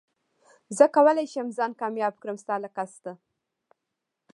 زه 0.77 0.85
کولي 0.95 1.25
شم 1.31 1.47
ځان 1.57 1.71
کامياب 1.81 2.13
کړم 2.21 2.37
ستا 2.43 2.55
له 2.63 2.69
قصده 2.77 3.13